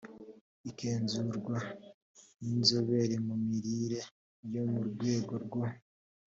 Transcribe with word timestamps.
agenzurwa 0.67 1.57
n 2.39 2.43
inzobere 2.53 3.15
mu 3.27 3.35
mirire 3.47 3.99
yo 4.53 4.63
mu 4.71 4.81
rwego 4.89 5.33
rwo 5.45 5.63